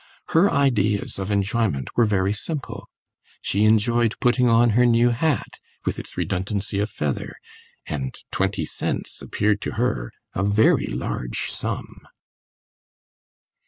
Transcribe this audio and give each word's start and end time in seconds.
Her 0.29 0.49
ideas 0.49 1.19
of 1.19 1.29
enjoyment 1.29 1.95
were 1.95 2.07
very 2.07 2.33
simple; 2.33 2.89
she 3.39 3.65
enjoyed 3.65 4.15
putting 4.19 4.49
on 4.49 4.71
her 4.71 4.83
new 4.87 5.11
hat, 5.11 5.59
with 5.85 5.99
its 5.99 6.17
redundancy 6.17 6.79
of 6.79 6.89
feather, 6.89 7.35
and 7.85 8.15
twenty 8.31 8.65
cents 8.65 9.21
appeared 9.21 9.61
to 9.61 9.73
her 9.73 10.11
a 10.33 10.43
very 10.43 10.87
large 10.87 11.51
sum. 11.51 12.01